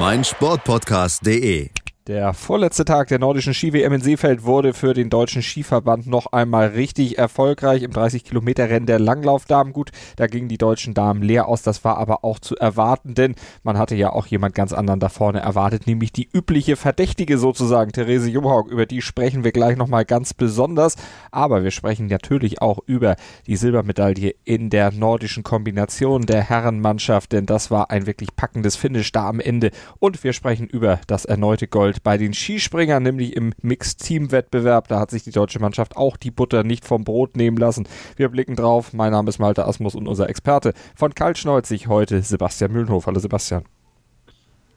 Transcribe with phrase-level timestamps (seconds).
[0.00, 1.79] meinsportpodcast.de.
[2.06, 6.68] Der vorletzte Tag der nordischen Ski-WM in Seefeld wurde für den deutschen Skiverband noch einmal
[6.68, 9.74] richtig erfolgreich im 30-Kilometer-Rennen der Langlaufdamen.
[9.74, 13.34] Gut, da gingen die deutschen Damen leer aus, das war aber auch zu erwarten, denn
[13.64, 17.92] man hatte ja auch jemand ganz anderen da vorne erwartet, nämlich die übliche Verdächtige sozusagen,
[17.92, 18.68] Therese Jumhaug.
[18.68, 20.96] Über die sprechen wir gleich nochmal ganz besonders,
[21.30, 27.44] aber wir sprechen natürlich auch über die Silbermedaille in der nordischen Kombination der Herrenmannschaft, denn
[27.44, 31.68] das war ein wirklich packendes Finish da am Ende und wir sprechen über das erneute
[31.68, 34.88] Gold bei den Skispringern, nämlich im Mixed-Team-Wettbewerb.
[34.88, 37.88] Da hat sich die deutsche Mannschaft auch die Butter nicht vom Brot nehmen lassen.
[38.16, 38.92] Wir blicken drauf.
[38.92, 43.06] Mein Name ist Malte Asmus und unser Experte von Kaltschneuzig heute Sebastian Mühlenhof.
[43.06, 43.64] Hallo Sebastian.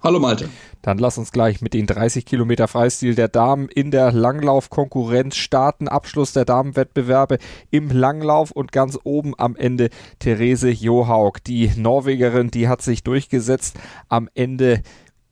[0.04, 0.50] Hallo Malte.
[0.82, 5.88] Dann lass uns gleich mit den 30 Kilometer Freistil der Damen in der Langlaufkonkurrenz starten.
[5.88, 7.38] Abschluss der Damenwettbewerbe
[7.72, 11.42] im Langlauf und ganz oben am Ende Therese Johaug.
[11.48, 13.80] Die Norwegerin, die hat sich durchgesetzt.
[14.09, 14.82] Am Ende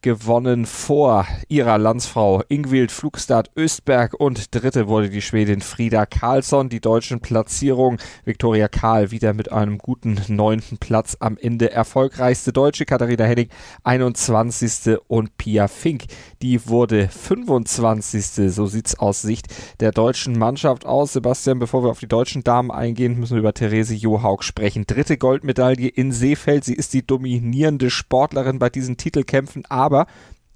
[0.02, 6.69] gewonnen vor ihrer Landsfrau Ingwild Flugstad Östberg und dritte wurde die Schwedin Frida Karlsson.
[6.69, 11.71] Die deutschen Platzierungen Viktoria Karl wieder mit einem guten neunten Platz am Ende.
[11.71, 13.52] Erfolgreichste Deutsche Katharina Hennig
[13.83, 14.97] 21.
[15.08, 16.05] und Pia Fink,
[16.41, 18.52] die wurde 25.
[18.52, 19.47] So sieht's aus Sicht
[19.81, 21.13] der deutschen Mannschaft aus.
[21.13, 24.86] Sebastian, bevor wir auf die deutschen Damen eingehen, müssen wir über Therese Johaug sprechen.
[24.88, 26.63] Dritte Goldmedaille in Seefeld.
[26.63, 30.08] Sie ist die dominierende Sportlerin bei diesen Titelkämpfen, aber aber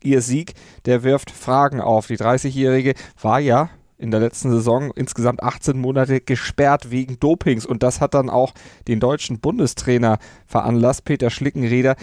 [0.02, 0.54] ihr Sieg,
[0.86, 2.08] der wirft Fragen auf.
[2.08, 7.82] Die 30-Jährige war ja in der letzten Saison insgesamt 18 Monate gesperrt wegen Dopings und
[7.82, 8.54] das hat dann auch
[8.88, 11.96] den deutschen Bundestrainer veranlasst, Peter Schlickenreder,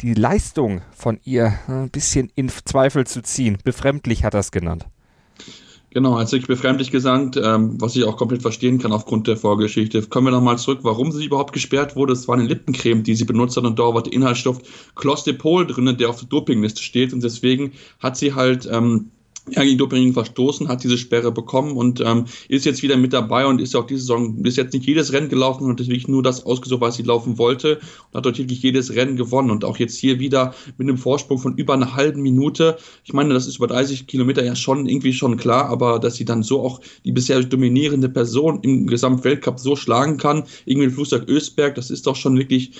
[0.00, 3.58] die Leistung von ihr ein bisschen in Zweifel zu ziehen.
[3.64, 4.86] Befremdlich hat er es genannt.
[5.92, 10.00] Genau, als ich befremdlich gesagt, ähm, was ich auch komplett verstehen kann aufgrund der Vorgeschichte.
[10.02, 12.12] Kommen wir nochmal zurück, warum sie überhaupt gesperrt wurde.
[12.12, 14.60] Es war eine Lippencreme, die sie benutzt hat und da war der Inhaltsstoff
[14.94, 19.10] Clostepol drin, der auf der Dopingliste steht und deswegen hat sie halt ähm,
[19.52, 23.46] ja, gegen Doping verstoßen, hat diese Sperre bekommen und ähm, ist jetzt wieder mit dabei
[23.46, 26.22] und ist ja auch diese Saison bis jetzt nicht jedes Rennen gelaufen und wirklich nur
[26.22, 29.78] das ausgesucht, was sie laufen wollte und hat dort wirklich jedes Rennen gewonnen und auch
[29.78, 32.76] jetzt hier wieder mit einem Vorsprung von über einer halben Minute.
[33.04, 36.24] Ich meine, das ist über 30 Kilometer ja schon irgendwie schon klar, aber dass sie
[36.24, 41.74] dann so auch die bisher dominierende Person im Gesamtweltcup so schlagen kann, irgendwie Flugzeug Ösberg,
[41.74, 42.72] das ist doch schon wirklich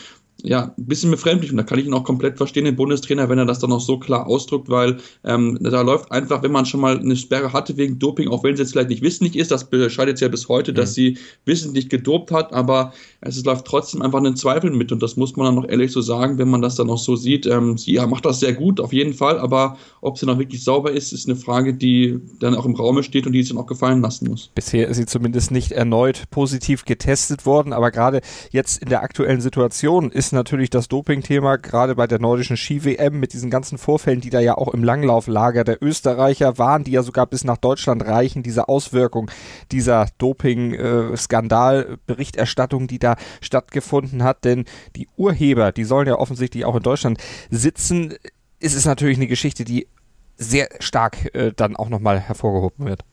[0.42, 3.38] ja, ein bisschen befremdlich und da kann ich ihn auch komplett verstehen, den Bundestrainer, wenn
[3.38, 6.80] er das dann auch so klar ausdrückt, weil ähm, da läuft einfach, wenn man schon
[6.80, 9.68] mal eine Sperre hatte wegen Doping, auch wenn es jetzt vielleicht nicht wissentlich ist, das
[9.68, 10.76] bescheidet ja bis heute, mhm.
[10.76, 15.16] dass sie wissentlich gedopt hat, aber es läuft trotzdem einfach ein Zweifel mit und das
[15.16, 17.46] muss man dann noch ehrlich so sagen, wenn man das dann auch so sieht.
[17.46, 20.64] Ähm, sie ja, macht das sehr gut, auf jeden Fall, aber ob sie noch wirklich
[20.64, 23.62] sauber ist, ist eine Frage, die dann auch im Raume steht und die sich dann
[23.62, 24.50] auch gefallen lassen muss.
[24.54, 28.20] Bisher ist sie zumindest nicht erneut positiv getestet worden, aber gerade
[28.50, 33.32] jetzt in der aktuellen Situation ist natürlich das Doping-Thema, gerade bei der nordischen Ski-WM mit
[33.32, 37.26] diesen ganzen Vorfällen, die da ja auch im Langlauflager der Österreicher waren, die ja sogar
[37.26, 39.30] bis nach Deutschland reichen, diese Auswirkung
[39.72, 46.82] dieser Doping-Skandal-Berichterstattung, die da stattgefunden hat, denn die Urheber, die sollen ja offensichtlich auch in
[46.82, 47.18] Deutschland
[47.50, 48.14] sitzen.
[48.58, 49.88] Es ist natürlich eine Geschichte, die
[50.36, 53.04] sehr stark äh, dann auch nochmal hervorgehoben wird.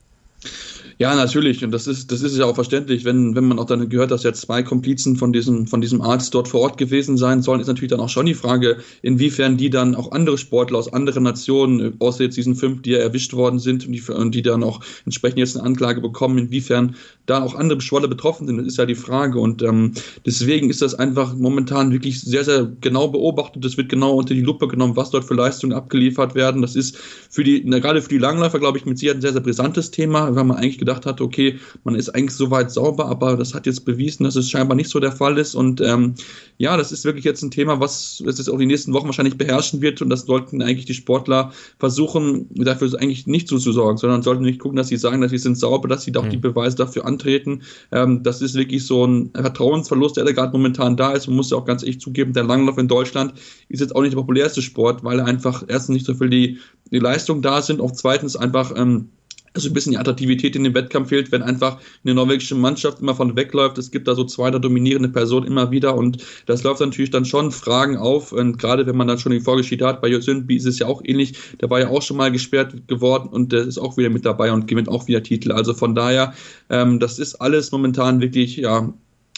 [1.00, 1.62] Ja, natürlich.
[1.64, 4.24] Und das ist, das ist ja auch verständlich, wenn, wenn man auch dann gehört, dass
[4.24, 7.68] jetzt zwei Komplizen von diesem, von diesem Arzt dort vor Ort gewesen sein sollen, ist
[7.68, 11.94] natürlich dann auch schon die Frage, inwiefern die dann auch andere Sportler aus anderen Nationen,
[12.00, 14.80] außer jetzt diesen fünf, die ja erwischt worden sind und die, und die dann auch
[15.04, 16.96] entsprechend jetzt eine Anklage bekommen, inwiefern
[17.28, 19.38] da auch andere Sportler betroffen sind, das ist ja die Frage.
[19.38, 19.92] Und ähm,
[20.24, 23.64] deswegen ist das einfach momentan wirklich sehr, sehr genau beobachtet.
[23.66, 26.62] Es wird genau unter die Lupe genommen, was dort für Leistungen abgeliefert werden.
[26.62, 29.32] Das ist für die, na, gerade für die Langläufer, glaube ich, mit Sicherheit ein sehr,
[29.32, 33.36] sehr brisantes Thema, weil man eigentlich gedacht hat, okay, man ist eigentlich soweit sauber, aber
[33.36, 35.54] das hat jetzt bewiesen, dass es scheinbar nicht so der Fall ist.
[35.54, 36.14] Und ähm,
[36.56, 39.36] ja, das ist wirklich jetzt ein Thema, was es jetzt auch die nächsten Wochen wahrscheinlich
[39.36, 40.00] beherrschen wird.
[40.00, 44.44] Und das sollten eigentlich die Sportler versuchen, dafür eigentlich nicht so zu sorgen, sondern sollten
[44.44, 46.30] nicht gucken, dass sie sagen, dass sie sind sauber, dass sie doch mhm.
[46.30, 47.62] die Beweise dafür antreten.
[47.92, 51.26] Ähm, das ist wirklich so ein Vertrauensverlust, der da gerade momentan da ist.
[51.26, 53.34] Man muss ja auch ganz ehrlich zugeben, der Langlauf in Deutschland
[53.68, 56.58] ist jetzt auch nicht der populärste Sport, weil einfach erstens nicht so viel die,
[56.90, 59.10] die Leistung da sind, auch zweitens einfach ähm,
[59.58, 63.14] also ein bisschen die Attraktivität in dem Wettkampf fehlt, wenn einfach eine norwegische Mannschaft immer
[63.14, 63.76] von wegläuft.
[63.78, 67.24] Es gibt da so zwei der dominierende Personen immer wieder und das läuft natürlich dann
[67.24, 68.32] schon Fragen auf.
[68.32, 71.02] Und gerade wenn man dann schon die Vorgeschichte hat, bei Josünby ist es ja auch
[71.04, 71.34] ähnlich.
[71.60, 74.52] Der war ja auch schon mal gesperrt geworden und der ist auch wieder mit dabei
[74.52, 75.52] und gewinnt auch wieder Titel.
[75.52, 76.34] Also von daher,
[76.70, 78.92] ähm, das ist alles momentan wirklich, ja,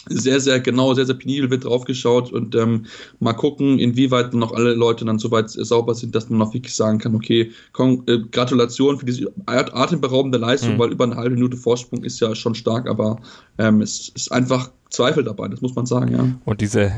[0.09, 2.85] sehr, sehr genau, sehr, sehr penibel wird draufgeschaut und ähm,
[3.19, 6.97] mal gucken, inwieweit noch alle Leute dann soweit sauber sind, dass man noch wirklich sagen
[6.97, 10.79] kann, okay, Kon äh, Gratulation für diese atemberaubende Leistung, mhm.
[10.79, 13.19] weil über eine halbe Minute Vorsprung ist ja schon stark, aber
[13.57, 16.27] ähm, es ist einfach Zweifel dabei, das muss man sagen, ja.
[16.45, 16.91] Und diese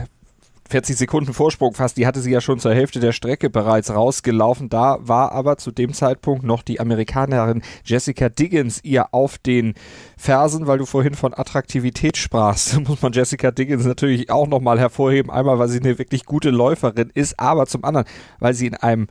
[0.74, 4.70] 40 Sekunden Vorsprung fast, die hatte sie ja schon zur Hälfte der Strecke bereits rausgelaufen.
[4.70, 9.76] Da war aber zu dem Zeitpunkt noch die Amerikanerin Jessica Diggins ihr auf den
[10.18, 12.80] Fersen, weil du vorhin von Attraktivität sprachst.
[12.88, 15.30] Muss man Jessica Diggins natürlich auch nochmal hervorheben.
[15.30, 18.08] Einmal, weil sie eine wirklich gute Läuferin ist, aber zum anderen,
[18.40, 19.10] weil sie in einem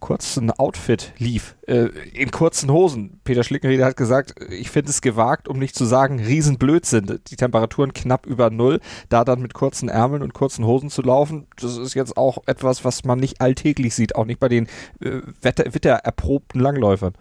[0.00, 3.20] kurzen Outfit lief, äh, in kurzen Hosen.
[3.24, 7.20] Peter Schlickenrieder hat gesagt, ich finde es gewagt, um nicht zu sagen, Riesenblödsinn.
[7.28, 11.46] Die Temperaturen knapp über Null, da dann mit kurzen Ärmeln und kurzen Hosen zu laufen,
[11.60, 14.66] das ist jetzt auch etwas, was man nicht alltäglich sieht, auch nicht bei den
[15.00, 17.14] äh, wettererprobten Langläufern.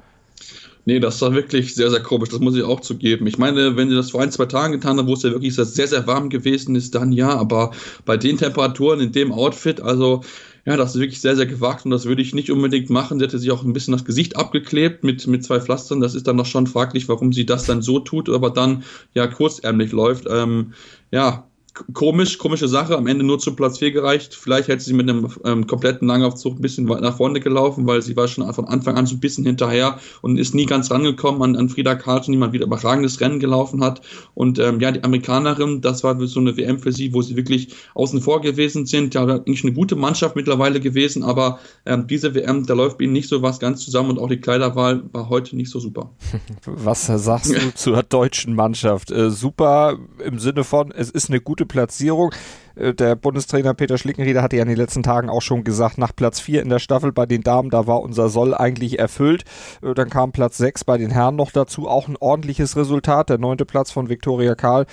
[0.88, 3.25] Nee, das war wirklich sehr, sehr komisch, das muss ich auch zugeben.
[3.25, 5.56] Ich meine, wenn sie das vor ein, zwei Tagen getan haben, wo es ja wirklich
[5.56, 7.71] sehr, sehr warm gewesen ist, dann ja, aber
[8.06, 10.21] bei den Temperaturen in dem Outfit, also
[10.66, 13.20] ja, das ist wirklich sehr, sehr gewagt und das würde ich nicht unbedingt machen.
[13.20, 16.02] Sie hätte sich auch ein bisschen das Gesicht abgeklebt mit, mit zwei Pflastern.
[16.02, 18.84] Das ist dann noch schon fraglich, warum sie das dann so tut, aber dann
[19.14, 20.26] ja kurzärmlich läuft.
[20.28, 20.74] Ähm,
[21.12, 21.48] ja,
[21.94, 24.33] komisch, komische Sache, am Ende nur zum Platz 4 gereicht.
[24.33, 28.16] Vielleicht hätte sie mit einem ähm, kompletten Langaufzug ein bisschen nach vorne gelaufen, weil sie
[28.16, 31.56] war schon von Anfang an so ein bisschen hinterher und ist nie ganz rangekommen an,
[31.56, 34.01] an Frieda Carlson, die mal wieder überragendes Rennen gelaufen hat.
[34.33, 37.69] Und ähm, ja, die Amerikanerin, das war so eine WM für sie, wo sie wirklich
[37.94, 39.13] außen vor gewesen sind.
[39.13, 43.30] Ja, eigentlich eine gute Mannschaft mittlerweile gewesen, aber ähm, diese WM, da läuft ihnen nicht
[43.30, 46.12] so was ganz zusammen und auch die Kleiderwahl war heute nicht so super.
[46.66, 49.12] Was sagst du zur deutschen Mannschaft?
[49.12, 52.34] Äh, super im Sinne von, es ist eine gute Platzierung.
[52.76, 56.16] Äh, der Bundestrainer Peter Schlickenrieder hatte ja in den letzten Tagen auch schon gesagt, nach
[56.16, 59.44] Platz 4 in der Staffel bei den Damen, da war unser Soll eigentlich erfüllt.
[59.82, 63.30] Äh, dann kam Platz 6 bei den Herren noch dazu, auch ein ordentliches Resultat.
[63.30, 64.86] Der neunte Platz von Viktoria Karl.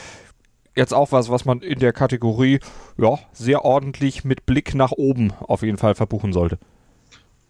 [0.74, 2.58] Jetzt auch was, was man in der Kategorie
[2.96, 6.58] ja, sehr ordentlich mit Blick nach oben auf jeden Fall verbuchen sollte.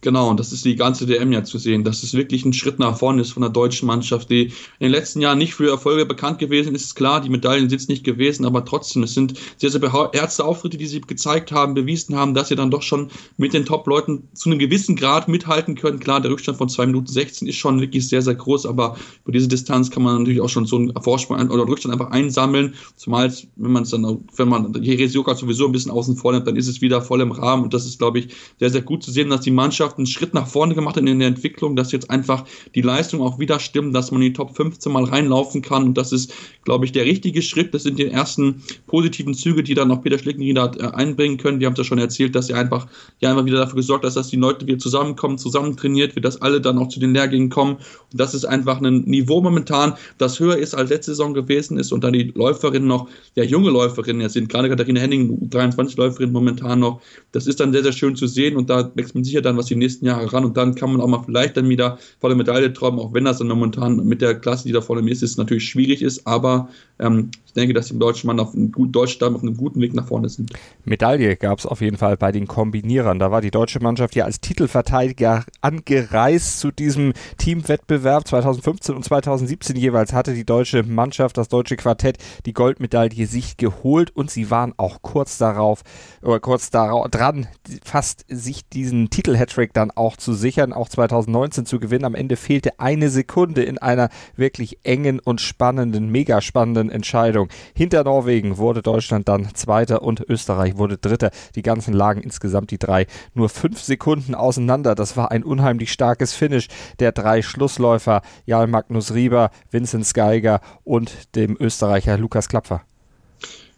[0.03, 2.77] Genau, und das ist die ganze DM ja zu sehen, dass es wirklich ein Schritt
[2.77, 4.51] nach vorne ist von der deutschen Mannschaft, die in
[4.81, 6.95] den letzten Jahren nicht für Erfolge bekannt gewesen ist.
[6.95, 10.75] Klar, die Medaillen sind es nicht gewesen, aber trotzdem, es sind sehr, sehr beherzte Auftritte,
[10.75, 14.49] die sie gezeigt haben, bewiesen haben, dass sie dann doch schon mit den Top-Leuten zu
[14.49, 16.01] einem gewissen Grad mithalten können.
[16.01, 19.31] Klar, der Rückstand von 2 Minuten 16 ist schon wirklich sehr, sehr groß, aber über
[19.31, 22.73] diese Distanz kann man natürlich auch schon so einen Vorsprung oder Rückstand einfach einsammeln.
[22.97, 26.57] Zumal, wenn man es dann, wenn man Jeresioka sowieso ein bisschen außen vor nimmt, dann
[26.57, 28.27] ist es wieder voll im Rahmen und das ist, glaube ich,
[28.59, 31.05] sehr, sehr gut zu sehen, dass die Mannschaft Mannschaft einen Schritt nach vorne gemacht in
[31.05, 32.45] der Entwicklung, dass jetzt einfach
[32.75, 35.83] die Leistung auch wieder stimmt, dass man in die Top 15 mal reinlaufen kann.
[35.83, 37.73] Und das ist, glaube ich, der richtige Schritt.
[37.73, 41.59] Das sind die ersten positiven Züge, die dann auch Peter Schlickenrieder äh, einbringen können.
[41.59, 42.87] Wir haben es ja schon erzählt, dass er einfach
[43.19, 46.41] ja immer wieder dafür gesorgt hat, dass die Leute wieder zusammenkommen, zusammen trainiert wird, dass
[46.41, 47.75] alle dann auch zu den Lehrgängen kommen.
[47.75, 51.91] Und das ist einfach ein Niveau momentan, das höher ist als letzte Saison gewesen ist.
[51.91, 56.33] Und dann die Läuferinnen noch, ja, junge Läuferinnen ja sind, gerade Katharina Henning, 23 Läuferinnen
[56.33, 57.01] momentan noch.
[57.31, 59.67] Das ist dann sehr, sehr schön zu sehen und da wächst man sicher dann, was
[59.67, 62.37] die nächsten Jahre ran und dann kann man auch mal vielleicht dann wieder vor der
[62.37, 65.37] Medaille träumen, auch wenn das dann momentan mit der Klasse, die da vorne ist, ist
[65.37, 66.69] natürlich schwierig ist, aber
[66.99, 69.93] ähm, ich denke, dass die deutschen Mann auf einem guten Deutschland auf einem guten Weg
[69.93, 70.51] nach vorne sind.
[70.85, 73.19] Medaille gab es auf jeden Fall bei den Kombinierern.
[73.19, 79.75] Da war die deutsche Mannschaft ja als Titelverteidiger angereist zu diesem Teamwettbewerb 2015 und 2017
[79.75, 84.73] jeweils hatte die deutsche Mannschaft, das deutsche Quartett, die Goldmedaille sich geholt und sie waren
[84.77, 85.83] auch kurz darauf
[86.21, 87.47] oder kurz darauf dran,
[87.83, 92.03] fast sich diesen Titel-Hattrick dann auch zu sichern, auch 2019 zu gewinnen.
[92.03, 97.13] Am Ende fehlte eine Sekunde in einer wirklich engen und spannenden, mega spannenden Entscheidung.
[97.13, 97.49] Entscheidung.
[97.75, 101.31] Hinter Norwegen wurde Deutschland dann Zweiter und Österreich wurde Dritter.
[101.55, 104.95] Die ganzen lagen insgesamt die drei nur fünf Sekunden auseinander.
[104.95, 106.67] Das war ein unheimlich starkes Finish
[106.99, 112.81] der drei Schlussläufer Jarl Magnus Rieber, Vincent Geiger und dem Österreicher Lukas Klapfer.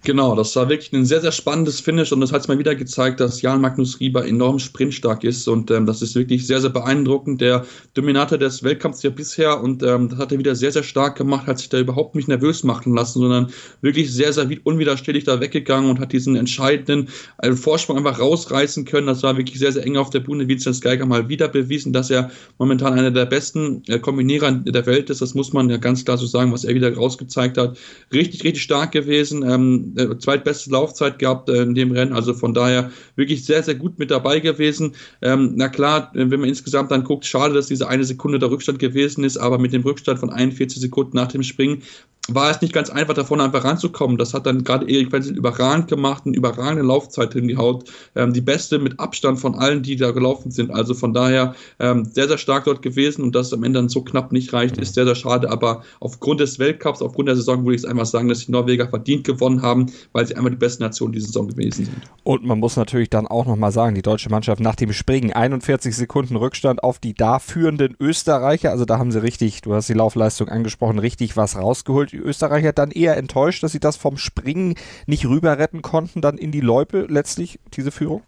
[0.06, 2.76] Genau, das war wirklich ein sehr, sehr spannendes Finish und das hat es mal wieder
[2.76, 6.70] gezeigt, dass Jan Magnus Rieber enorm sprintstark ist und ähm, das ist wirklich sehr, sehr
[6.70, 7.42] beeindruckend.
[7.42, 11.18] Der Dominator des Weltkampfs ja bisher und ähm, das hat er wieder sehr, sehr stark
[11.18, 13.48] gemacht, hat sich da überhaupt nicht nervös machen lassen, sondern
[13.82, 17.10] wirklich sehr, sehr unwiderstehlich da weggegangen und hat diesen entscheidenden
[17.40, 19.08] äh, Vorsprung einfach rausreißen können.
[19.08, 20.48] Das war wirklich sehr, sehr eng auf der Bühne.
[20.48, 25.10] Vincent Geiger mal wieder bewiesen, dass er momentan einer der besten äh, Kombinierer der Welt
[25.10, 25.24] ist.
[25.24, 27.76] Das muss man ja ganz klar so sagen, was er wieder rausgezeigt hat.
[28.14, 29.42] Richtig, richtig stark gewesen.
[29.42, 32.14] Ähm, äh, zweitbeste Laufzeit gehabt äh, in dem Rennen.
[32.14, 34.96] Also von daher wirklich sehr, sehr gut mit dabei gewesen.
[35.22, 38.80] Ähm, na klar, wenn man insgesamt dann guckt, schade, dass diese eine Sekunde der Rückstand
[38.80, 41.84] gewesen ist, aber mit dem Rückstand von 41 Sekunden nach dem Springen
[42.28, 44.18] war es nicht ganz einfach, davon einfach ranzukommen.
[44.18, 47.86] Das hat dann gerade Erik Wenzel überragend gemacht, eine überragende Laufzeit hingehaut.
[48.16, 50.72] Ähm, die beste mit Abstand von allen, die da gelaufen sind.
[50.72, 53.90] Also von daher ähm, sehr, sehr stark dort gewesen und dass es am Ende dann
[53.90, 55.52] so knapp nicht reicht, ist sehr, sehr schade.
[55.52, 58.88] Aber aufgrund des Weltcups, aufgrund der Saison würde ich es einfach sagen, dass die Norweger
[58.88, 61.98] verdient gewonnen haben, weil sie einmal die beste Nation dieser Saison gewesen sind.
[62.24, 65.96] Und man muss natürlich dann auch nochmal sagen, die deutsche Mannschaft nach dem Springen 41
[65.96, 68.72] Sekunden Rückstand auf die da führenden Österreicher.
[68.72, 72.74] Also da haben sie richtig, du hast die Laufleistung angesprochen, richtig was rausgeholt die Österreicher
[72.74, 76.62] dann eher enttäuscht, dass sie das vom Springen nicht rüber retten konnten, dann in die
[76.62, 78.24] Loipe letztlich, diese Führung?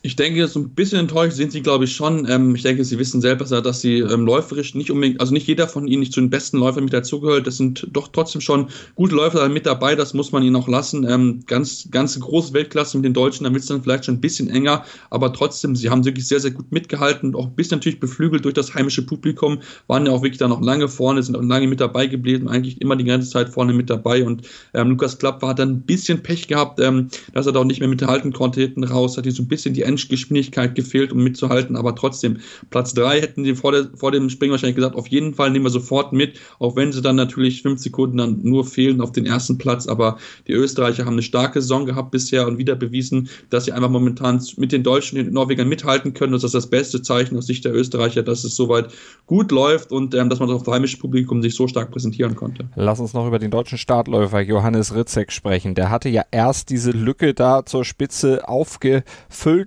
[0.00, 2.26] Ich denke, so ein bisschen enttäuscht sind sie, glaube ich, schon.
[2.30, 5.66] Ähm, ich denke, sie wissen selber, dass sie ähm, läuferisch nicht unbedingt, also nicht jeder
[5.66, 7.46] von ihnen nicht zu den besten Läufern mit dazugehört.
[7.46, 11.04] Das sind doch trotzdem schon gute Läufer mit dabei, das muss man ihnen auch lassen.
[11.06, 14.20] Ähm, ganz, ganz große Weltklasse mit den Deutschen, da wird es dann vielleicht schon ein
[14.20, 18.00] bisschen enger, aber trotzdem, sie haben wirklich sehr, sehr gut mitgehalten, auch ein bisschen natürlich
[18.00, 19.58] beflügelt durch das heimische Publikum,
[19.88, 22.80] waren ja auch wirklich da noch lange vorne, sind auch lange mit dabei geblieben, eigentlich
[22.80, 26.22] immer die ganze Zeit vorne mit dabei und ähm, Lukas Klapp hat dann ein bisschen
[26.22, 29.32] Pech gehabt, ähm, dass er da auch nicht mehr mithalten konnte hinten raus, hat hier
[29.32, 32.38] so ein bisschen die Endgeschwindigkeit gefehlt, um mitzuhalten, aber trotzdem,
[32.70, 35.70] Platz 3 hätten sie vor, vor dem Springen wahrscheinlich gesagt, auf jeden Fall nehmen wir
[35.70, 39.58] sofort mit, auch wenn sie dann natürlich fünf Sekunden dann nur fehlen auf den ersten
[39.58, 43.72] Platz, aber die Österreicher haben eine starke Saison gehabt bisher und wieder bewiesen, dass sie
[43.72, 46.32] einfach momentan mit den Deutschen und den Norwegern mithalten können.
[46.32, 48.92] Das ist das beste Zeichen aus Sicht der Österreicher, dass es soweit
[49.26, 52.68] gut läuft und ähm, dass man auf das heimische Publikum sich so stark präsentieren konnte.
[52.76, 55.74] Lass uns noch über den deutschen Startläufer Johannes Ritzek sprechen.
[55.74, 59.02] Der hatte ja erst diese Lücke da zur Spitze aufgefüllt,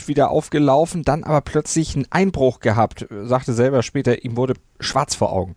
[0.08, 5.32] wieder aufgelaufen, dann aber plötzlich einen Einbruch gehabt, sagte selber später, ihm wurde schwarz vor
[5.32, 5.56] Augen.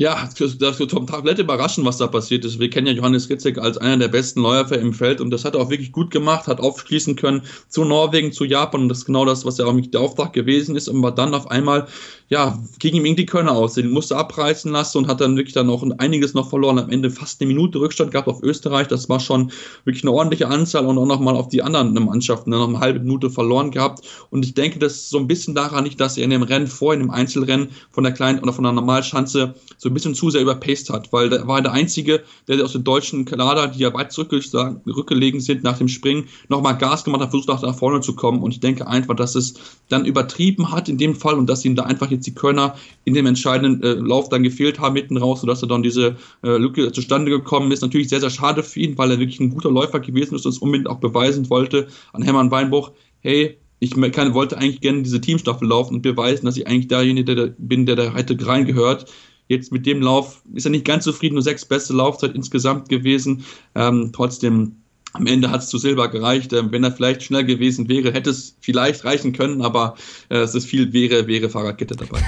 [0.00, 2.60] Ja, das wird komplett überraschen, was da passiert ist.
[2.60, 5.56] Wir kennen ja Johannes Ritzek als einer der besten Läufer im Feld und das hat
[5.56, 9.06] er auch wirklich gut gemacht, hat aufschließen können zu Norwegen, zu Japan und das ist
[9.06, 11.88] genau das, was ja auch der Auftrag gewesen ist, aber dann auf einmal,
[12.28, 15.84] ja, gegen ihm irgendwie Körner aussehen, musste abreißen lassen und hat dann wirklich dann auch
[15.98, 16.78] einiges noch verloren.
[16.78, 19.50] Am Ende fast eine Minute Rückstand gehabt auf Österreich, das war schon
[19.84, 23.00] wirklich eine ordentliche Anzahl und auch nochmal auf die anderen Mannschaften, dann noch eine halbe
[23.00, 26.22] Minute verloren gehabt und ich denke, das ist so ein bisschen daran nicht, dass er
[26.22, 29.87] in dem Rennen vor, in dem Einzelrennen von der kleinen oder von der Normalschanze so
[29.88, 32.84] so ein bisschen zu sehr überpaced hat, weil da war der Einzige, der aus dem
[32.84, 37.48] deutschen Kader, die ja weit zurückgelegen sind nach dem Springen, nochmal Gas gemacht hat, versucht
[37.48, 38.42] nach vorne zu kommen.
[38.42, 39.54] Und ich denke einfach, dass es
[39.88, 43.14] dann übertrieben hat in dem Fall und dass ihm da einfach jetzt die Körner in
[43.14, 46.92] dem entscheidenden äh, Lauf dann gefehlt haben mitten raus, sodass er dann diese äh, Lücke
[46.92, 47.80] zustande gekommen ist.
[47.80, 50.52] Natürlich sehr, sehr schade für ihn, weil er wirklich ein guter Läufer gewesen ist und
[50.52, 55.20] es unbedingt auch beweisen wollte an Hermann Weinbuch, hey, ich kann, wollte eigentlich gerne diese
[55.20, 59.06] Teamstaffel laufen und beweisen, dass ich eigentlich derjenige der, bin, der da hätte reingehört.
[59.48, 63.44] Jetzt mit dem Lauf ist er nicht ganz zufrieden, nur sechs beste Laufzeit insgesamt gewesen.
[63.74, 64.76] Ähm, trotzdem
[65.14, 66.52] am Ende hat es zu Silber gereicht.
[66.52, 69.94] Ähm, wenn er vielleicht schnell gewesen wäre, hätte es vielleicht reichen können, aber
[70.28, 72.20] äh, es ist viel wäre, wäre Fahrradkette dabei.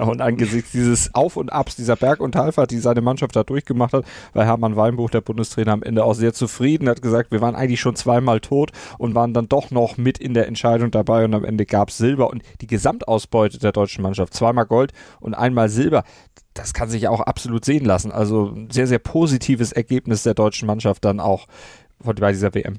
[0.04, 3.92] und angesichts dieses Auf und Abs, dieser Berg- und Talfahrt, die seine Mannschaft da durchgemacht
[3.92, 7.56] hat, war Hermann Weinbuch, der Bundestrainer, am Ende auch sehr zufrieden, hat gesagt, wir waren
[7.56, 11.34] eigentlich schon zweimal tot und waren dann doch noch mit in der Entscheidung dabei und
[11.34, 15.68] am Ende gab es Silber und die Gesamtausbeute der deutschen Mannschaft, zweimal Gold und einmal
[15.68, 16.04] Silber,
[16.54, 18.12] das kann sich auch absolut sehen lassen.
[18.12, 21.46] Also ein sehr, sehr positives Ergebnis der deutschen Mannschaft dann auch
[22.02, 22.78] bei dieser WM.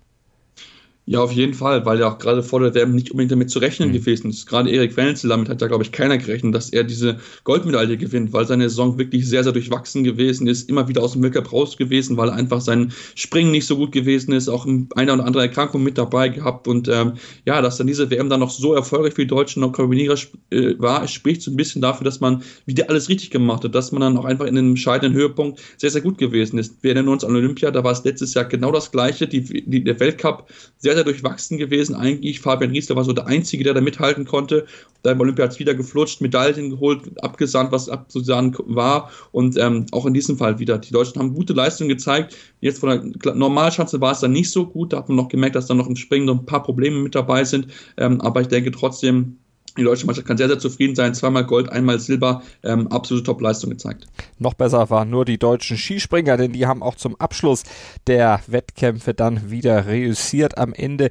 [1.07, 3.57] Ja, auf jeden Fall, weil ja auch gerade vor der WM nicht unbedingt damit zu
[3.57, 3.93] rechnen mhm.
[3.93, 4.45] gewesen ist.
[4.45, 8.33] Gerade Erik Wenzel, damit hat ja, glaube ich, keiner gerechnet, dass er diese Goldmedaille gewinnt,
[8.33, 11.75] weil seine Saison wirklich sehr, sehr durchwachsen gewesen ist, immer wieder aus dem Weltcup raus
[11.75, 15.81] gewesen, weil einfach sein Springen nicht so gut gewesen ist, auch eine oder andere Erkrankung
[15.81, 17.13] mit dabei gehabt und ähm,
[17.45, 20.17] ja, dass dann diese WM dann noch so erfolgreich für die Deutschen noch Kombinierer
[20.51, 23.91] äh, war, spricht so ein bisschen dafür, dass man wieder alles richtig gemacht hat, dass
[23.91, 26.75] man dann auch einfach in einem entscheidenden Höhepunkt sehr, sehr gut gewesen ist.
[26.83, 29.83] Wir erinnern uns an Olympia, da war es letztes Jahr genau das Gleiche, die, die,
[29.83, 32.39] der Weltcup sehr, sehr durchwachsen gewesen eigentlich.
[32.39, 34.65] Fabian Riesler war so der Einzige, der da mithalten konnte.
[35.03, 39.11] Da im Olympia hat wieder geflutscht, Medaillen geholt, abgesandt, was abzusagen war.
[39.31, 40.77] Und ähm, auch in diesem Fall wieder.
[40.77, 42.35] Die Deutschen haben gute Leistungen gezeigt.
[42.59, 44.93] Jetzt von der Normalschanze war es dann nicht so gut.
[44.93, 47.15] Da hat man noch gemerkt, dass da noch im Springen noch ein paar Probleme mit
[47.15, 47.67] dabei sind.
[47.97, 49.37] Ähm, aber ich denke trotzdem,
[49.77, 51.13] die deutsche Mannschaft kann sehr, sehr zufrieden sein.
[51.13, 52.41] Zweimal Gold, einmal Silber.
[52.63, 54.05] Ähm, absolute Top-Leistung gezeigt.
[54.39, 57.63] Noch besser waren nur die deutschen Skispringer, denn die haben auch zum Abschluss
[58.07, 60.57] der Wettkämpfe dann wieder reüssiert.
[60.57, 61.09] Am Ende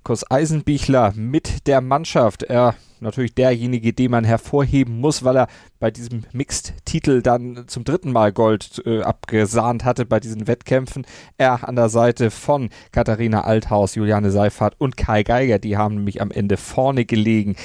[0.00, 2.42] Markus Eisenbichler mit der Mannschaft.
[2.42, 8.10] Er natürlich derjenige, den man hervorheben muss, weil er bei diesem Mixed-Titel dann zum dritten
[8.10, 11.04] Mal Gold äh, abgesahnt hatte bei diesen Wettkämpfen.
[11.36, 16.22] Er an der Seite von Katharina Althaus, Juliane Seifert und Kai Geiger, die haben nämlich
[16.22, 17.56] am Ende vorne gelegen.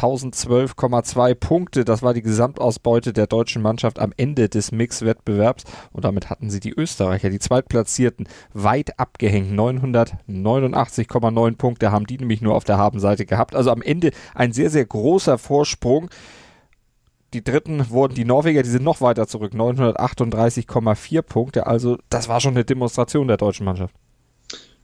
[0.00, 1.84] 1012,2 Punkte.
[1.84, 5.64] Das war die Gesamtausbeute der deutschen Mannschaft am Ende des Mix-Wettbewerbs.
[5.92, 9.52] Und damit hatten sie die Österreicher, die Zweitplatzierten, weit abgehängt.
[9.52, 13.54] 989,9 Punkte haben die nämlich nur auf der Habenseite gehabt.
[13.54, 16.08] Also am Ende ein sehr, sehr großer Vorsprung.
[17.32, 21.66] Die dritten wurden die Norweger, die sind noch weiter zurück, 938,4 Punkte.
[21.66, 23.94] Also das war schon eine Demonstration der deutschen Mannschaft.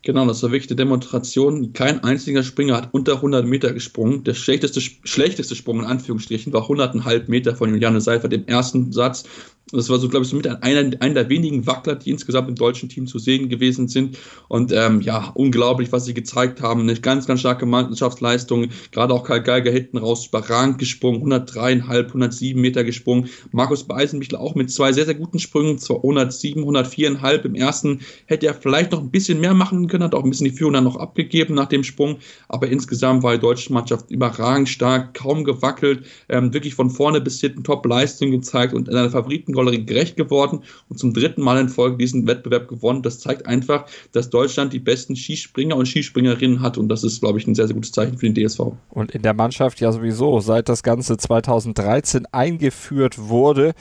[0.07, 1.73] Genau, das war wirklich eine Demonstration.
[1.73, 4.23] Kein einziger Springer hat unter 100 Meter gesprungen.
[4.23, 9.25] Der schlechteste, schlechteste Sprung in Anführungsstrichen war 100,5 Meter von Juliane Seifert im ersten Satz.
[9.73, 12.55] Das war so, glaube ich, so mit einer, einer der wenigen Wackler, die insgesamt im
[12.55, 14.17] deutschen Team zu sehen gewesen sind.
[14.47, 16.83] Und ähm, ja, unglaublich, was sie gezeigt haben.
[16.83, 18.69] Eine ganz, ganz starke Mannschaftsleistung.
[18.93, 21.21] Gerade auch Karl Geiger hinten raus überragend gesprungen.
[21.25, 23.29] 103,5, 107 Meter gesprungen.
[23.51, 25.81] Markus Beisenmichler auch mit zwei sehr, sehr guten Sprüngen.
[25.81, 28.03] 107, 104,5 im ersten.
[28.27, 30.75] Hätte er vielleicht noch ein bisschen mehr machen können, hat auch ein bisschen die Führung
[30.75, 32.17] dann noch abgegeben nach dem Sprung.
[32.49, 36.07] Aber insgesamt war die deutsche Mannschaft überragend stark, kaum gewackelt.
[36.29, 40.63] Ähm, wirklich von vorne bis hinten Top-Leistung gezeigt und in einer Favoriten Rolle gerecht geworden
[40.89, 43.03] und zum dritten Mal in Folge diesen Wettbewerb gewonnen.
[43.03, 47.39] Das zeigt einfach, dass Deutschland die besten Skispringer und Skispringerinnen hat und das ist, glaube
[47.39, 48.61] ich, ein sehr, sehr gutes Zeichen für den DSV.
[48.91, 53.75] Und in der Mannschaft ja sowieso, seit das Ganze 2013 eingeführt wurde,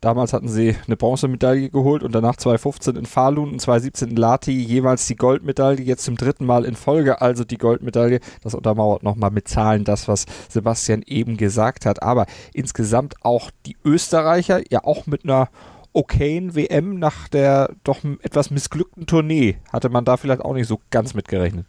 [0.00, 4.52] Damals hatten sie eine Bronzemedaille geholt und danach 2015 in Falun und 2017 in Lati
[4.52, 8.20] jeweils die Goldmedaille, jetzt zum dritten Mal in Folge also die Goldmedaille.
[8.42, 12.02] Das untermauert nochmal mit Zahlen das, was Sebastian eben gesagt hat.
[12.02, 15.50] Aber insgesamt auch die Österreicher, ja auch mit einer
[15.92, 20.80] okayen WM nach der doch etwas missglückten Tournee, hatte man da vielleicht auch nicht so
[20.90, 21.66] ganz mitgerechnet.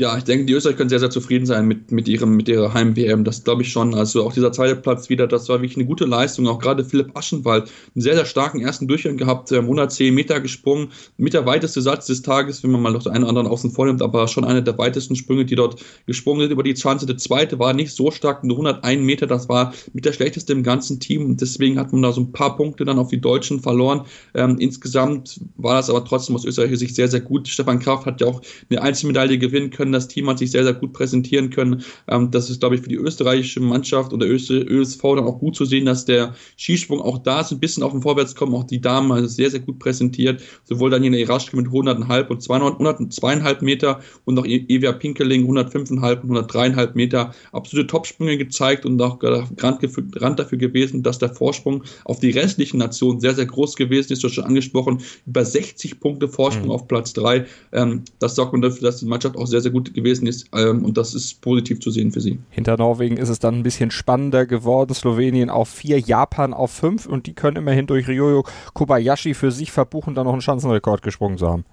[0.00, 2.72] Ja, ich denke, die Österreicher können sehr, sehr zufrieden sein mit, mit, ihrem, mit ihrer
[2.72, 3.22] Heim-WM.
[3.22, 3.92] Das glaube ich schon.
[3.92, 6.48] Also auch dieser zweite Platz wieder, das war wirklich eine gute Leistung.
[6.48, 10.88] Auch gerade Philipp Aschenwald, einen sehr, sehr starken ersten Durchgang gehabt, 110 Meter gesprungen.
[11.18, 13.72] Mit der weiteste Satz des Tages, wenn man mal noch den einen oder anderen außen
[13.72, 17.04] vor nimmt, aber schon einer der weitesten Sprünge, die dort gesprungen sind über die Chance.
[17.04, 19.26] Der zweite war nicht so stark, nur 101 Meter.
[19.26, 21.26] Das war mit der schlechteste im ganzen Team.
[21.26, 24.06] Und deswegen hat man da so ein paar Punkte dann auf die Deutschen verloren.
[24.32, 27.48] Ähm, insgesamt war das aber trotzdem aus österreichischer Sicht sehr, sehr gut.
[27.48, 28.40] Stefan Kraft hat ja auch
[28.70, 29.92] eine Einzelmedaille gewinnen können können.
[29.92, 31.82] Das Team hat sich sehr, sehr gut präsentieren können.
[32.08, 35.64] Ähm, das ist, glaube ich, für die österreichische Mannschaft oder ÖSV dann auch gut zu
[35.64, 38.54] sehen, dass der Skisprung auch da ist, ein bisschen auf dem Vorwärtskommen.
[38.54, 40.42] Auch die Damen also sehr, sehr gut präsentiert.
[40.64, 46.36] Sowohl Daniela Iraschke mit 100,5 und 202,5 Meter und auch e- Evia Pinkeling 105,5 und
[46.36, 47.34] 103,5 Meter.
[47.52, 53.20] Absolute Topsprünge gezeigt und auch Rand dafür gewesen, dass der Vorsprung auf die restlichen Nationen
[53.20, 54.22] sehr, sehr groß gewesen ist.
[54.22, 56.72] Du hast schon angesprochen, über 60 Punkte Vorsprung mhm.
[56.72, 57.46] auf Platz 3.
[57.72, 60.84] Ähm, das sorgt man dafür, dass die Mannschaft auch sehr, sehr gut gewesen ist ähm,
[60.84, 62.38] und das ist positiv zu sehen für sie.
[62.50, 64.94] Hinter Norwegen ist es dann ein bisschen spannender geworden.
[64.94, 69.72] Slowenien auf vier, Japan auf fünf und die können immerhin durch Ryoyo Kobayashi für sich
[69.72, 71.64] verbuchen, dann noch einen Schanzenrekord gesprungen zu haben.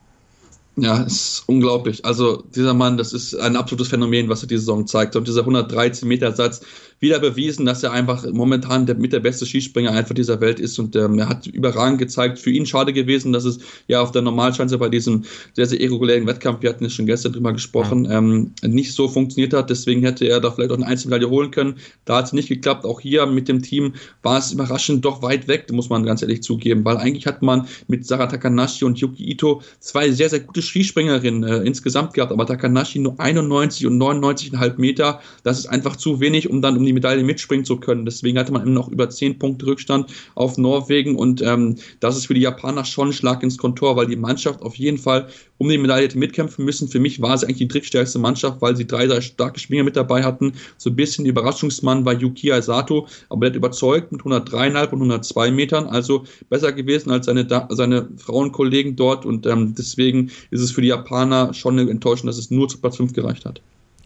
[0.80, 2.06] Ja, ist unglaublich.
[2.06, 5.16] Also dieser Mann, das ist ein absolutes Phänomen, was er diese Saison zeigt.
[5.16, 6.62] Und dieser 113 Meter Satz
[7.00, 10.78] wieder bewiesen, dass er einfach momentan der, mit der beste Skispringer einfach dieser Welt ist.
[10.78, 12.38] Und ähm, er hat überragend gezeigt.
[12.38, 16.28] Für ihn schade gewesen, dass es ja auf der Normalschanze bei diesem sehr, sehr irregulären
[16.28, 18.20] Wettkampf, wir hatten es schon gestern drüber gesprochen, ja.
[18.20, 19.72] ähm, nicht so funktioniert hat.
[19.72, 21.78] Deswegen hätte er da vielleicht auch eine Einzelmedaille holen können.
[22.06, 22.86] Da hat es nicht geklappt.
[22.86, 26.44] Auch hier mit dem Team war es überraschend doch weit weg, muss man ganz ehrlich
[26.44, 26.86] zugeben.
[26.86, 31.44] Weil eigentlich hat man mit Sarah Takanashi und Yuki Ito zwei sehr, sehr gute Skispringerin
[31.44, 36.50] äh, insgesamt gehabt, aber Takanashi nur 91 und 99,5 Meter, das ist einfach zu wenig,
[36.50, 38.06] um dann um die Medaille mitspringen zu können.
[38.06, 42.28] Deswegen hatte man immer noch über 10 Punkte Rückstand auf Norwegen und ähm, das ist
[42.28, 45.28] für die Japaner schon ein Schlag ins Kontor, weil die Mannschaft auf jeden Fall
[45.58, 46.88] um die Medaille hätte mitkämpfen müssen.
[46.88, 49.96] Für mich war es eigentlich die drittstärkste Mannschaft, weil sie drei, drei starke Springer mit
[49.96, 50.54] dabei hatten.
[50.78, 55.52] So ein bisschen Überraschungsmann war Yukiya Sato, aber der hat überzeugt mit 103,5 und 102
[55.52, 60.82] Metern, also besser gewesen als seine, seine Frauenkollegen dort und ähm, deswegen ist es für
[60.82, 63.62] die Japaner schon enttäuschend, dass es nur zu Platz 5 gereicht hat.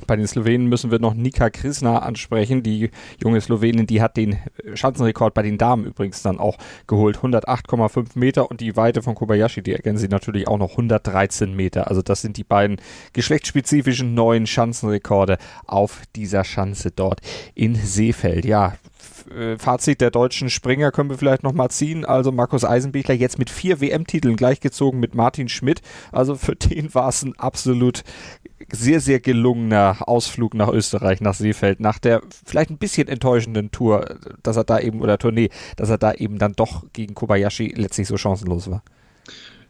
[0.08, 2.64] Bei den Slowenen müssen wir noch Nika Krisna ansprechen.
[2.64, 2.90] Die
[3.22, 4.38] junge Slowenin, die hat den
[4.74, 7.20] Schanzenrekord bei den Damen übrigens dann auch geholt.
[7.20, 11.88] 108,5 Meter und die Weite von Kobayashi, die ergänzen sie natürlich auch noch 113 Meter.
[11.88, 12.78] Also das sind die beiden
[13.14, 15.38] geschlechtsspezifischen neuen Schanzenrekorde
[15.68, 17.22] auf dieser Schanze dort
[17.54, 18.46] in Seefeld.
[18.46, 18.74] Ja,
[19.36, 22.06] äh, Fazit der deutschen Springer können wir vielleicht nochmal ziehen.
[22.06, 25.82] Also Markus Eisenbichler jetzt mit vier WM-Titeln gleichgezogen mit Martin Schmidt.
[26.12, 28.04] Also für den war es ein absolut
[28.72, 34.18] sehr, sehr gelungener Ausflug nach Österreich, nach Seefeld, nach der vielleicht ein bisschen enttäuschenden Tour,
[34.44, 38.08] dass er da eben, oder Tournee, dass er da eben dann doch gegen Kobayashi letztlich
[38.08, 38.84] so chancenlos war.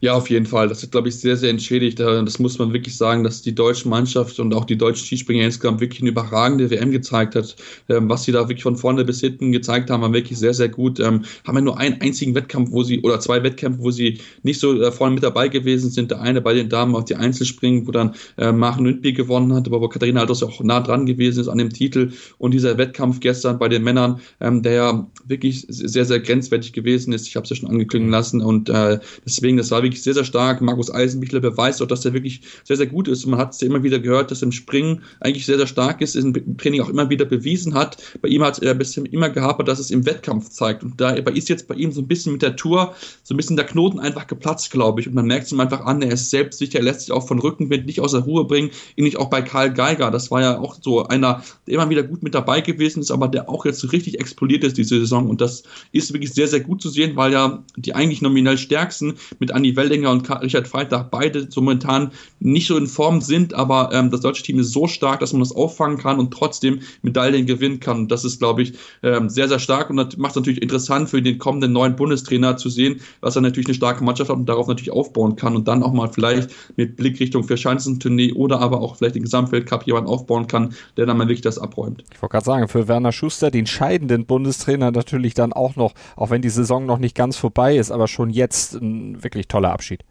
[0.03, 0.67] Ja, auf jeden Fall.
[0.67, 1.99] Das ist, glaube ich, sehr, sehr entschädigt.
[1.99, 5.79] Das muss man wirklich sagen, dass die deutsche Mannschaft und auch die deutschen Skispringer insgesamt
[5.79, 7.55] wirklich eine überragende WM gezeigt hat.
[7.87, 10.69] Ähm, was sie da wirklich von vorne bis hinten gezeigt haben, war wirklich sehr, sehr
[10.69, 10.99] gut.
[10.99, 14.59] Ähm, haben ja nur einen einzigen Wettkampf, wo sie, oder zwei Wettkämpfe, wo sie nicht
[14.59, 16.09] so äh, vorne mit dabei gewesen sind.
[16.09, 19.67] Der eine bei den Damen auf die Einzelspringen, wo dann äh, Maren Lündby gewonnen hat,
[19.67, 22.11] aber wo Katharina Alters auch nah dran gewesen ist an dem Titel.
[22.39, 27.13] Und dieser Wettkampf gestern bei den Männern, ähm, der ja wirklich sehr, sehr grenzwertig gewesen
[27.13, 27.27] ist.
[27.27, 30.23] Ich habe es ja schon angeklingen lassen und äh, deswegen, das war wirklich sehr, sehr
[30.23, 30.61] stark.
[30.61, 33.25] Markus Eisenbichler beweist auch, dass er wirklich sehr, sehr gut ist.
[33.25, 35.67] Und man hat es ja immer wieder gehört, dass er im Springen eigentlich sehr, sehr
[35.67, 37.97] stark ist, im Training auch immer wieder bewiesen hat.
[38.21, 40.83] Bei ihm hat er bisher immer gehabt, dass es im Wettkampf zeigt.
[40.83, 43.55] Und da ist jetzt bei ihm so ein bisschen mit der Tour so ein bisschen
[43.55, 45.07] der Knoten einfach geplatzt, glaube ich.
[45.07, 47.39] Und man merkt es ihm einfach an, er ist selbstsicher, er lässt sich auch von
[47.39, 48.71] Rückenwind nicht aus der Ruhe bringen.
[48.95, 50.11] Ähnlich auch bei Karl Geiger.
[50.11, 53.27] Das war ja auch so einer, der immer wieder gut mit dabei gewesen ist, aber
[53.27, 55.29] der auch jetzt so richtig explodiert ist diese Saison.
[55.29, 59.15] Und das ist wirklich sehr, sehr gut zu sehen, weil ja die eigentlich nominell stärksten
[59.39, 63.89] mit Andi Wellinger und Richard Freitag beide so momentan nicht so in Form sind, aber
[63.93, 67.45] ähm, das deutsche Team ist so stark, dass man das auffangen kann und trotzdem Medaillen
[67.45, 68.07] gewinnen kann.
[68.07, 71.21] Das ist, glaube ich, ähm, sehr, sehr stark und das macht es natürlich interessant für
[71.21, 74.67] den kommenden neuen Bundestrainer zu sehen, was er natürlich eine starke Mannschaft hat und darauf
[74.67, 78.97] natürlich aufbauen kann und dann auch mal vielleicht mit Blick Richtung Verschanzentournee oder aber auch
[78.97, 82.03] vielleicht den Gesamtweltcup jemand aufbauen kann, der dann mal wirklich das abräumt.
[82.13, 86.29] Ich wollte gerade sagen, für Werner Schuster, den scheidenden Bundestrainer, natürlich dann auch noch, auch
[86.29, 90.03] wenn die Saison noch nicht ganz vorbei ist, aber schon jetzt ein wirklich toller Abschied.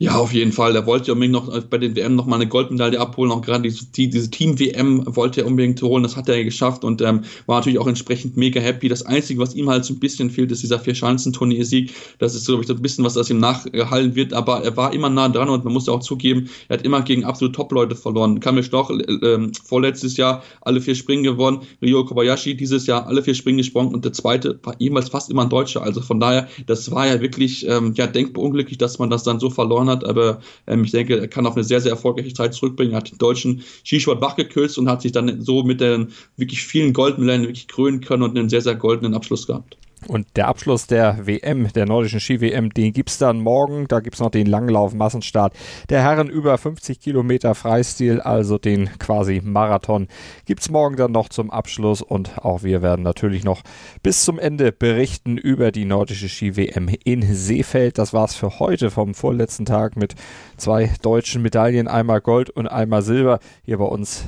[0.00, 0.76] Ja, auf jeden Fall.
[0.76, 3.32] Er wollte unbedingt noch äh, bei den WM noch mal eine Goldmedaille abholen.
[3.32, 6.04] Auch gerade diese, diese Team-WM wollte er unbedingt holen.
[6.04, 8.88] Das hat er geschafft und ähm, war natürlich auch entsprechend mega happy.
[8.88, 11.92] Das Einzige, was ihm halt so ein bisschen fehlt, ist dieser Vier-Schanzenturnier-Sieg.
[12.20, 14.34] Das ist, glaube ich, so ein bisschen, was das ihm nachhallen wird.
[14.34, 17.02] Aber er war immer nah dran und man muss ja auch zugeben, er hat immer
[17.02, 18.38] gegen absolute Top-Leute verloren.
[18.38, 21.62] Kamil Stoch äh, äh, vorletztes Jahr alle vier Springen gewonnen.
[21.82, 25.42] Ryo Kobayashi dieses Jahr alle vier Springen gesprungen und der zweite war jemals fast immer
[25.42, 25.82] ein Deutscher.
[25.82, 29.40] Also von daher, das war ja wirklich ähm, ja, denkbar unglücklich, dass man das dann
[29.40, 32.54] so verloren hat, aber ähm, ich denke, er kann auf eine sehr, sehr erfolgreiche Zeit
[32.54, 32.92] zurückbringen.
[32.92, 36.92] Er hat den deutschen Skisport wachgeküsst und hat sich dann so mit den wirklich vielen
[36.92, 39.76] Goldmedaillen wirklich krönen können und einen sehr, sehr goldenen Abschluss gehabt.
[40.06, 43.88] Und der Abschluss der WM, der nordischen Ski-WM, den gibt es dann morgen.
[43.88, 45.54] Da gibt es noch den Langlauf-Massenstart
[45.88, 50.06] der Herren über 50 Kilometer Freistil, also den quasi Marathon,
[50.44, 52.00] gibt es morgen dann noch zum Abschluss.
[52.00, 53.62] Und auch wir werden natürlich noch
[54.02, 57.98] bis zum Ende berichten über die nordische Ski-WM in Seefeld.
[57.98, 60.14] Das war's für heute vom vorletzten Tag mit
[60.56, 64.24] zwei deutschen Medaillen, einmal Gold und einmal Silber hier bei uns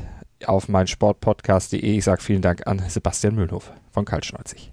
[0.47, 1.81] auf meinsportpodcast.de.
[1.81, 4.73] Ich sage vielen Dank an Sebastian Mühlhof von Kaltschneuzig.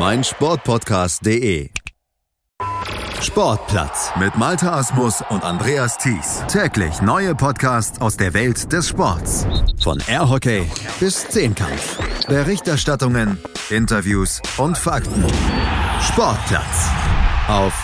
[0.00, 1.68] mein Sportpodcast.de.
[3.20, 6.42] Sportplatz mit Malta Asmus und Andreas Thies.
[6.48, 9.46] Täglich neue Podcasts aus der Welt des Sports.
[9.82, 10.66] Von Airhockey
[11.00, 11.98] bis Zehnkampf.
[12.26, 13.36] Berichterstattungen,
[13.68, 15.22] Interviews und Fakten.
[16.00, 16.88] Sportplatz
[17.46, 17.74] auf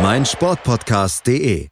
[0.00, 1.70] mein Sportpodcast.de.